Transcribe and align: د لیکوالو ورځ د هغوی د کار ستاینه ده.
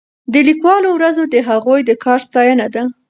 د 0.33 0.35
لیکوالو 0.49 0.89
ورځ 0.93 1.15
د 1.33 1.35
هغوی 1.49 1.81
د 1.85 1.91
کار 2.03 2.19
ستاینه 2.27 2.67
ده. 2.73 2.83